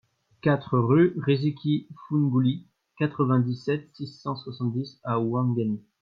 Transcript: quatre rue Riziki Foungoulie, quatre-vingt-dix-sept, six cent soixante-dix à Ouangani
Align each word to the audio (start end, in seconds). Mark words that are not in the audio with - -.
quatre 0.41 0.79
rue 0.79 1.13
Riziki 1.23 1.87
Foungoulie, 2.07 2.65
quatre-vingt-dix-sept, 2.97 3.87
six 3.95 4.07
cent 4.07 4.35
soixante-dix 4.35 4.99
à 5.03 5.19
Ouangani 5.19 5.79